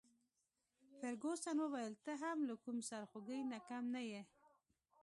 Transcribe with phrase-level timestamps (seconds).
[0.97, 4.21] فرګوسن وویل: ته هم له کوم سرخوږي نه کم نه يې.